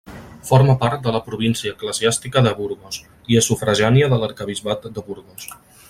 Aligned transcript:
Forma 0.51 0.75
part 0.83 1.03
de 1.07 1.11
la 1.15 1.21
província 1.27 1.73
eclesiàstica 1.75 2.43
de 2.47 2.55
Burgos, 2.63 2.99
i 3.35 3.39
és 3.43 3.51
sufragània 3.53 4.09
de 4.15 4.21
l'arquebisbat 4.25 4.93
de 4.99 5.07
Burgos. 5.13 5.51